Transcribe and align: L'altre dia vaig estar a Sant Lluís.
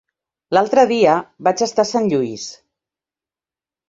L'altre 0.57 0.85
dia 0.91 1.17
vaig 1.47 1.61
estar 1.65 1.85
a 1.87 1.89
Sant 1.89 2.07
Lluís. 2.13 2.47